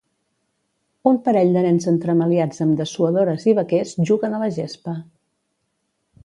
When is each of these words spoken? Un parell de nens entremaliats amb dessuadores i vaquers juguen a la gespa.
Un 1.11 1.19
parell 1.27 1.51
de 1.57 1.61
nens 1.65 1.85
entremaliats 1.91 2.63
amb 2.65 2.79
dessuadores 2.79 3.45
i 3.53 3.55
vaquers 3.61 3.93
juguen 4.11 4.35
a 4.39 4.41
la 4.45 4.49
gespa. 4.57 4.97